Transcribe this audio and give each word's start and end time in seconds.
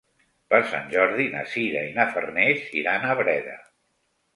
Per 0.53 0.59
Sant 0.71 0.89
Jordi 0.93 1.29
na 1.35 1.45
Sira 1.53 1.85
i 1.91 1.95
na 2.01 2.09
Farners 2.17 2.67
iran 2.85 3.11
a 3.15 3.23
Breda. 3.23 3.61